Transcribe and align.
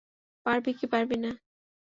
পারবি 0.45 0.71
কি 0.79 0.85
পারবি 0.93 1.17
না? 1.17 1.31